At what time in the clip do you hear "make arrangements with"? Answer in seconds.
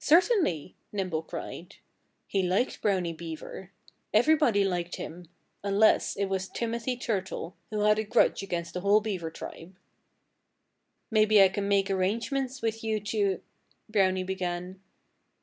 11.68-12.82